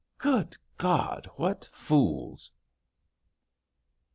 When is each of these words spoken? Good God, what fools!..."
Good 0.17 0.57
God, 0.79 1.29
what 1.35 1.69
fools!..." 1.71 2.51